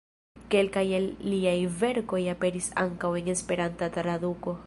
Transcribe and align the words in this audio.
Kelkaj 0.53 0.83
el 0.99 1.05
liaj 1.33 1.53
verkoj 1.83 2.21
aperis 2.35 2.71
ankaŭ 2.87 3.13
en 3.23 3.31
Esperanta 3.37 3.93
traduko. 3.99 4.59